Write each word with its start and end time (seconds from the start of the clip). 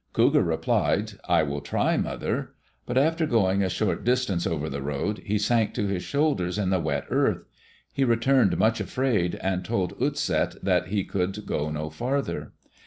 Cougar 0.13 0.41
replied, 0.41 1.11
"I 1.29 1.43
will 1.43 1.61
try, 1.61 1.95
mother." 1.95 2.55
But 2.87 2.97
after 2.97 3.27
going 3.27 3.61
a 3.61 3.69
short 3.69 4.03
distance 4.03 4.47
over 4.47 4.67
the 4.67 4.81
road, 4.81 5.19
he 5.23 5.37
sank 5.37 5.75
to 5.75 5.85
his 5.85 6.01
shoulders 6.01 6.57
in 6.57 6.71
the 6.71 6.79
wet 6.79 7.05
earth. 7.11 7.43
He 7.93 8.03
returned 8.03 8.57
much 8.57 8.81
afraid 8.81 9.35
and 9.35 9.63
told 9.63 9.95
Utset 9.99 10.55
that 10.63 10.87
he 10.87 11.03
could 11.03 11.45
go 11.45 11.69
no 11.69 11.91
farther. 11.91 12.53